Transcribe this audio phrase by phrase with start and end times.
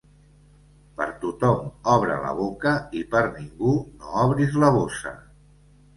[1.01, 5.13] Per tothom obre la boca i per ningú no obris la bossa.